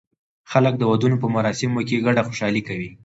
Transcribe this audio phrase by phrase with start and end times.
[0.51, 2.89] خلک د ودونو په مراسمو کې ګډه خوشالي کوي.